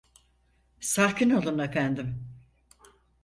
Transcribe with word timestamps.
Sakin 0.79 1.29
olun 1.29 1.59
efendim. 1.59 2.27